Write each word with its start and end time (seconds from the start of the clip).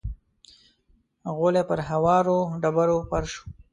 غولی 1.37 1.63
پر 1.69 1.79
هوارو 1.89 2.39
ډبرو 2.61 2.97
فرش 3.09 3.31
و. 3.39 3.43